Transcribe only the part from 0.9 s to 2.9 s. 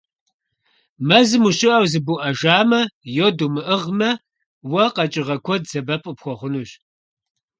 Мэзым ущыӀэу зыбуӀэжамэ,